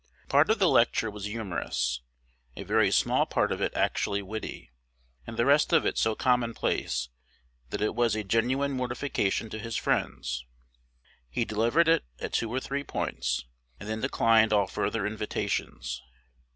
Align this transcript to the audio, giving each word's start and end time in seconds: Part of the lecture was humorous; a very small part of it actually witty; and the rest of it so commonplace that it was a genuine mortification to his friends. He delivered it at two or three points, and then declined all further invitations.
Part 0.29 0.49
of 0.49 0.57
the 0.57 0.67
lecture 0.67 1.11
was 1.11 1.25
humorous; 1.25 2.01
a 2.55 2.63
very 2.63 2.89
small 2.89 3.27
part 3.27 3.51
of 3.51 3.61
it 3.61 3.71
actually 3.75 4.23
witty; 4.23 4.71
and 5.27 5.37
the 5.37 5.45
rest 5.45 5.71
of 5.73 5.85
it 5.85 5.95
so 5.95 6.15
commonplace 6.15 7.09
that 7.69 7.83
it 7.83 7.93
was 7.93 8.15
a 8.15 8.23
genuine 8.23 8.71
mortification 8.71 9.47
to 9.51 9.59
his 9.59 9.77
friends. 9.77 10.43
He 11.29 11.45
delivered 11.45 11.87
it 11.87 12.03
at 12.17 12.33
two 12.33 12.51
or 12.51 12.59
three 12.59 12.83
points, 12.83 13.45
and 13.79 13.87
then 13.87 14.01
declined 14.01 14.51
all 14.51 14.65
further 14.65 15.05
invitations. 15.05 16.01